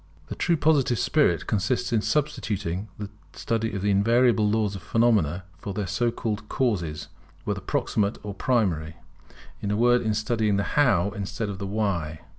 The 0.29 0.35
true 0.35 0.57
Positive 0.57 0.97
spirit 0.97 1.45
consists 1.45 1.93
in 1.93 2.01
substituting 2.01 2.87
the 2.97 3.07
study 3.33 3.73
of 3.75 3.83
the 3.83 3.91
invariable 3.91 4.49
Laws 4.49 4.75
of 4.75 4.81
phenomena 4.81 5.43
for 5.59 5.73
that 5.75 5.81
of 5.81 5.85
their 5.85 5.85
so 5.85 6.09
called 6.09 6.49
Causes, 6.49 7.07
whether 7.43 7.61
proximate 7.61 8.17
or 8.23 8.33
primary; 8.33 8.95
in 9.61 9.69
a 9.69 9.77
word, 9.77 10.01
in 10.01 10.15
studying 10.15 10.57
the 10.57 10.73
How 10.75 11.11
instead 11.11 11.49
of 11.49 11.59
the 11.59 11.67
Why. 11.67 12.21